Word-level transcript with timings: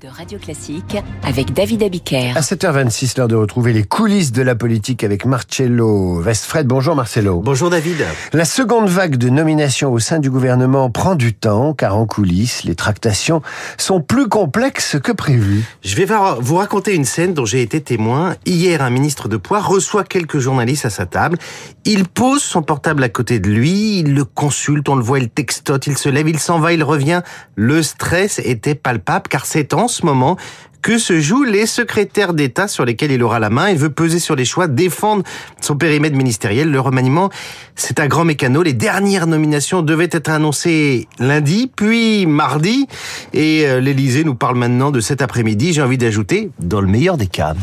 de 0.00 0.08
Radio 0.08 0.38
Classique 0.38 0.96
avec 1.24 1.52
David 1.52 1.82
Abiker. 1.82 2.32
À 2.36 2.40
7h26, 2.40 3.18
l'heure 3.18 3.28
de 3.28 3.34
retrouver 3.34 3.74
les 3.74 3.84
coulisses 3.84 4.32
de 4.32 4.40
la 4.40 4.54
politique 4.54 5.04
avec 5.04 5.26
Marcello 5.26 6.22
Westfred. 6.22 6.66
Bonjour 6.66 6.94
Marcelo. 6.94 7.40
Bonjour 7.40 7.68
David. 7.68 8.06
La 8.32 8.46
seconde 8.46 8.88
vague 8.88 9.16
de 9.16 9.28
nomination 9.28 9.92
au 9.92 9.98
sein 9.98 10.20
du 10.20 10.30
gouvernement 10.30 10.90
prend 10.90 11.16
du 11.16 11.34
temps 11.34 11.74
car 11.74 11.98
en 11.98 12.06
coulisses, 12.06 12.64
les 12.64 12.74
tractations 12.74 13.42
sont 13.76 14.00
plus 14.00 14.28
complexes 14.28 14.96
que 15.02 15.12
prévu. 15.12 15.64
Je 15.82 15.96
vais 15.96 16.06
vous 16.40 16.56
raconter 16.56 16.94
une 16.94 17.04
scène 17.04 17.34
dont 17.34 17.44
j'ai 17.44 17.60
été 17.60 17.82
témoin. 17.82 18.36
Hier, 18.46 18.80
un 18.80 18.90
ministre 18.90 19.28
de 19.28 19.36
poids 19.36 19.60
reçoit 19.60 20.04
quelques 20.04 20.38
journalistes 20.38 20.86
à 20.86 20.90
sa 20.90 21.04
table. 21.04 21.36
Il 21.84 22.08
pose 22.08 22.42
son 22.42 22.62
portable 22.62 23.02
à 23.02 23.10
côté 23.10 23.38
de 23.38 23.50
lui, 23.50 23.98
il 23.98 24.14
le 24.14 24.24
consulte, 24.24 24.88
on 24.88 24.94
le 24.94 25.02
voit, 25.02 25.18
il 25.18 25.28
textote, 25.28 25.86
il 25.86 25.98
se 25.98 26.08
lève, 26.08 26.28
il 26.28 26.38
s'en 26.38 26.58
va, 26.58 26.72
il 26.72 26.82
revient. 26.82 27.20
Le 27.54 27.82
stress 27.82 28.38
était 28.38 28.74
palpable 28.74 29.28
car 29.28 29.44
c'est 29.44 29.73
en 29.74 29.88
ce 29.88 30.06
moment 30.06 30.36
que 30.84 30.98
se 30.98 31.18
jouent 31.18 31.44
les 31.44 31.64
secrétaires 31.64 32.34
d'État 32.34 32.68
sur 32.68 32.84
lesquels 32.84 33.10
il 33.10 33.22
aura 33.22 33.38
la 33.38 33.48
main. 33.48 33.70
Il 33.70 33.78
veut 33.78 33.88
peser 33.88 34.18
sur 34.18 34.36
les 34.36 34.44
choix, 34.44 34.68
défendre 34.68 35.22
son 35.58 35.76
périmètre 35.76 36.14
ministériel. 36.14 36.70
Le 36.70 36.78
remaniement, 36.78 37.30
c'est 37.74 38.00
un 38.00 38.06
grand 38.06 38.26
mécano. 38.26 38.62
Les 38.62 38.74
dernières 38.74 39.26
nominations 39.26 39.80
devaient 39.80 40.10
être 40.12 40.28
annoncées 40.28 41.08
lundi, 41.18 41.70
puis 41.74 42.26
mardi. 42.26 42.86
Et 43.32 43.66
euh, 43.66 43.80
l'Élysée 43.80 44.24
nous 44.24 44.34
parle 44.34 44.58
maintenant 44.58 44.90
de 44.90 45.00
cet 45.00 45.22
après-midi. 45.22 45.72
J'ai 45.72 45.80
envie 45.80 45.96
d'ajouter, 45.96 46.50
dans 46.58 46.82
le 46.82 46.86
meilleur 46.86 47.16
des 47.16 47.28
cas. 47.28 47.54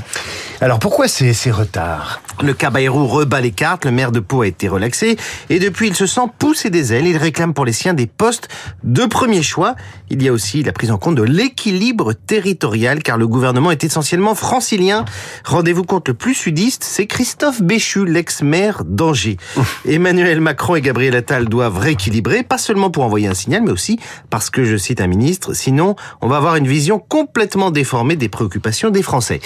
Alors 0.63 0.77
pourquoi 0.77 1.07
ces, 1.07 1.33
ces 1.33 1.49
retards? 1.49 2.21
Le 2.43 2.53
Caballero 2.53 3.07
rebat 3.07 3.41
les 3.41 3.49
cartes, 3.49 3.83
le 3.83 3.89
maire 3.89 4.11
de 4.11 4.19
Pau 4.19 4.43
a 4.43 4.47
été 4.47 4.67
relaxé, 4.67 5.17
et 5.49 5.57
depuis 5.57 5.87
il 5.87 5.95
se 5.95 6.05
sent 6.05 6.21
pousser 6.37 6.69
des 6.69 6.93
ailes, 6.93 7.07
il 7.07 7.17
réclame 7.17 7.55
pour 7.55 7.65
les 7.65 7.73
siens 7.73 7.95
des 7.95 8.05
postes 8.05 8.47
de 8.83 9.05
premier 9.05 9.41
choix. 9.41 9.75
Il 10.11 10.21
y 10.21 10.29
a 10.29 10.31
aussi 10.31 10.61
la 10.61 10.71
prise 10.71 10.91
en 10.91 10.99
compte 10.99 11.15
de 11.15 11.23
l'équilibre 11.23 12.13
territorial, 12.13 13.01
car 13.01 13.17
le 13.17 13.27
gouvernement 13.27 13.71
est 13.71 13.83
essentiellement 13.83 14.35
francilien. 14.35 15.03
Rendez-vous 15.45 15.83
compte, 15.83 16.07
le 16.09 16.13
plus 16.13 16.35
sudiste, 16.35 16.83
c'est 16.83 17.07
Christophe 17.07 17.63
Béchu, 17.63 18.05
l'ex-maire 18.05 18.83
d'Angers. 18.85 19.37
Emmanuel 19.85 20.41
Macron 20.41 20.75
et 20.75 20.81
Gabriel 20.81 21.15
Attal 21.15 21.49
doivent 21.49 21.79
rééquilibrer, 21.79 22.43
pas 22.43 22.59
seulement 22.59 22.91
pour 22.91 23.03
envoyer 23.03 23.27
un 23.27 23.33
signal, 23.33 23.63
mais 23.63 23.71
aussi 23.71 23.99
parce 24.29 24.51
que, 24.51 24.63
je 24.63 24.77
cite 24.77 25.01
un 25.01 25.07
ministre, 25.07 25.53
sinon 25.53 25.95
on 26.21 26.27
va 26.27 26.37
avoir 26.37 26.55
une 26.55 26.67
vision 26.67 26.99
complètement 26.99 27.71
déformée 27.71 28.15
des 28.15 28.29
préoccupations 28.29 28.91
des 28.91 29.01
Français. 29.01 29.41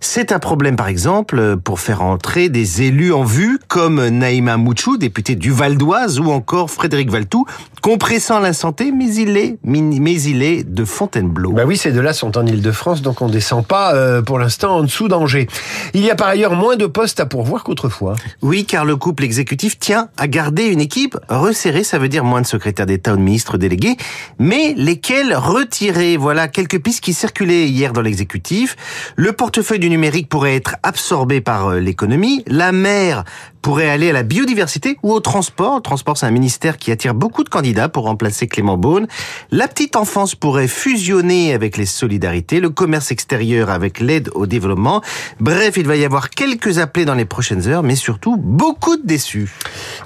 C'est 0.00 0.30
un 0.30 0.38
problème, 0.38 0.76
par 0.76 0.86
exemple, 0.86 1.56
pour 1.56 1.80
faire 1.80 2.02
entrer 2.02 2.48
des 2.48 2.82
élus 2.82 3.12
en 3.12 3.24
vue, 3.24 3.58
comme 3.66 4.06
Naïma 4.08 4.56
Mouchou, 4.56 4.96
député 4.96 5.34
du 5.34 5.50
Val 5.50 5.76
d'Oise, 5.76 6.20
ou 6.20 6.30
encore 6.30 6.70
Frédéric 6.70 7.10
Valtou, 7.10 7.46
compressant 7.82 8.38
la 8.38 8.52
santé, 8.52 8.92
mais 8.92 9.12
il 9.12 9.36
est, 9.36 9.58
mais 9.64 10.20
il 10.22 10.42
est 10.42 10.62
de 10.62 10.84
Fontainebleau. 10.84 11.52
Bah 11.52 11.64
oui, 11.66 11.76
ces 11.76 11.90
deux-là 11.90 12.12
sont 12.12 12.38
en 12.38 12.46
Ile-de-France, 12.46 13.02
donc 13.02 13.22
on 13.22 13.28
descend 13.28 13.66
pas, 13.66 13.94
euh, 13.94 14.22
pour 14.22 14.38
l'instant, 14.38 14.76
en 14.76 14.82
dessous 14.82 15.08
d'Angers. 15.08 15.48
Il 15.94 16.04
y 16.04 16.10
a 16.10 16.14
par 16.14 16.28
ailleurs 16.28 16.54
moins 16.54 16.76
de 16.76 16.86
postes 16.86 17.18
à 17.18 17.26
pourvoir 17.26 17.64
qu'autrefois. 17.64 18.14
Oui, 18.40 18.66
car 18.66 18.84
le 18.84 18.94
couple 18.94 19.24
exécutif 19.24 19.80
tient 19.80 20.08
à 20.16 20.28
garder 20.28 20.66
une 20.66 20.80
équipe 20.80 21.18
resserrée, 21.28 21.82
ça 21.82 21.98
veut 21.98 22.08
dire 22.08 22.24
moins 22.24 22.40
de 22.40 22.46
secrétaires 22.46 22.86
d'État 22.86 23.14
ou 23.14 23.16
de 23.16 23.22
ministres 23.22 23.58
délégués, 23.58 23.96
mais 24.38 24.74
lesquels 24.76 25.34
retirés. 25.34 26.16
Voilà 26.16 26.46
quelques 26.46 26.80
pistes 26.80 27.02
qui 27.02 27.14
circulaient 27.14 27.68
hier 27.68 27.92
dans 27.92 28.02
l'exécutif. 28.02 28.76
Le 29.16 29.32
portefeuille 29.32 29.80
du 29.80 29.87
numérique 29.88 30.28
pourrait 30.28 30.56
être 30.56 30.76
absorbé 30.82 31.40
par 31.40 31.68
euh, 31.68 31.80
l'économie, 31.80 32.42
la 32.46 32.72
mer 32.72 33.24
pourrait 33.62 33.88
aller 33.88 34.10
à 34.10 34.12
la 34.12 34.22
biodiversité 34.22 34.98
ou 35.02 35.12
au 35.12 35.20
transport. 35.20 35.76
Le 35.76 35.82
transport, 35.82 36.16
c'est 36.16 36.26
un 36.26 36.30
ministère 36.30 36.78
qui 36.78 36.90
attire 36.90 37.14
beaucoup 37.14 37.44
de 37.44 37.48
candidats 37.48 37.88
pour 37.88 38.04
remplacer 38.04 38.46
Clément 38.46 38.76
Beaune. 38.76 39.06
La 39.50 39.68
petite 39.68 39.96
enfance 39.96 40.34
pourrait 40.34 40.68
fusionner 40.68 41.52
avec 41.52 41.76
les 41.76 41.86
solidarités, 41.86 42.60
le 42.60 42.70
commerce 42.70 43.10
extérieur 43.10 43.70
avec 43.70 44.00
l'aide 44.00 44.30
au 44.34 44.46
développement. 44.46 45.02
Bref, 45.40 45.76
il 45.76 45.86
va 45.86 45.96
y 45.96 46.04
avoir 46.04 46.30
quelques 46.30 46.78
appelés 46.78 47.04
dans 47.04 47.14
les 47.14 47.24
prochaines 47.24 47.66
heures, 47.68 47.82
mais 47.82 47.96
surtout 47.96 48.36
beaucoup 48.36 48.96
de 48.96 49.06
déçus. 49.06 49.52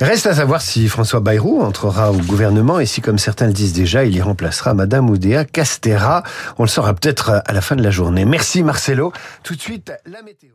Reste 0.00 0.26
à 0.26 0.34
savoir 0.34 0.62
si 0.62 0.88
François 0.88 1.20
Bayrou 1.20 1.60
entrera 1.62 2.10
au 2.10 2.16
gouvernement 2.18 2.80
et 2.80 2.86
si, 2.86 3.00
comme 3.00 3.18
certains 3.18 3.46
le 3.46 3.52
disent 3.52 3.72
déjà, 3.72 4.04
il 4.04 4.16
y 4.16 4.22
remplacera 4.22 4.74
Madame 4.74 5.10
Oudéa 5.10 5.44
Castera. 5.44 6.22
On 6.58 6.62
le 6.62 6.68
saura 6.68 6.94
peut-être 6.94 7.42
à 7.44 7.52
la 7.52 7.60
fin 7.60 7.76
de 7.76 7.82
la 7.82 7.90
journée. 7.90 8.24
Merci 8.24 8.62
Marcelo. 8.62 9.12
Tout 9.42 9.54
de 9.54 9.60
suite, 9.60 9.92
la 10.06 10.22
météo. 10.22 10.52